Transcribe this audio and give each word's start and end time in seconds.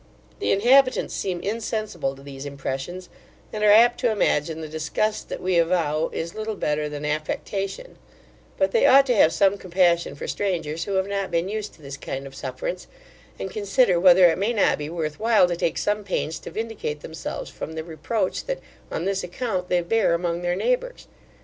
The 0.39 0.51
inhabitants 0.51 1.13
seem 1.13 1.41
insensible 1.41 2.15
to 2.15 2.23
these 2.23 2.43
impressions, 2.43 3.07
and 3.53 3.63
are 3.63 3.69
apt 3.71 3.99
to 3.99 4.09
imagine 4.09 4.59
the 4.59 4.67
disgust 4.67 5.29
that 5.29 5.39
we 5.43 5.59
avow 5.59 6.09
is 6.11 6.33
little 6.33 6.55
better 6.55 6.89
than 6.89 7.05
affectation; 7.05 7.99
but 8.57 8.71
they 8.71 8.87
ought 8.87 9.05
to 9.05 9.15
have 9.15 9.31
some 9.31 9.59
compassion 9.59 10.15
for 10.15 10.27
strangers, 10.27 10.85
who 10.85 10.93
have 10.93 11.05
not 11.07 11.29
been 11.29 11.49
used 11.49 11.75
to 11.75 11.83
this 11.83 11.97
kind 11.97 12.25
of 12.25 12.33
sufferance; 12.33 12.87
and 13.37 13.51
consider, 13.51 13.99
whether 13.99 14.25
it 14.25 14.39
may 14.39 14.53
not 14.53 14.79
be 14.79 14.89
worth 14.89 15.19
while 15.19 15.47
to 15.47 15.55
take 15.55 15.77
some 15.77 16.03
pains 16.03 16.39
to 16.39 16.49
vindicate 16.49 17.01
themselves 17.01 17.51
from 17.51 17.73
the 17.73 17.83
reproach 17.83 18.45
that, 18.45 18.57
on 18.91 19.05
this 19.05 19.23
account, 19.23 19.69
they 19.69 19.81
bear 19.81 20.15
among 20.15 20.41
their 20.41 20.55
neighbours. 20.55 21.05